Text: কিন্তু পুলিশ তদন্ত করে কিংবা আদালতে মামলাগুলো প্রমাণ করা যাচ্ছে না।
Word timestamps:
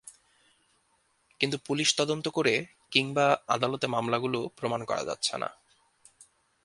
কিন্তু 1.39 1.57
পুলিশ 1.65 1.89
তদন্ত 1.97 2.25
করে 2.27 2.53
কিংবা 2.91 3.25
আদালতে 3.47 3.85
মামলাগুলো 3.87 4.39
প্রমাণ 4.57 4.81
করা 4.85 5.03
যাচ্ছে 5.03 5.33
না। 5.37 5.49